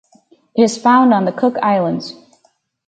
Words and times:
It 0.55 0.63
is 0.63 0.81
found 0.81 1.13
on 1.13 1.25
the 1.25 1.31
Cook 1.31 1.57
Islands. 1.61 2.15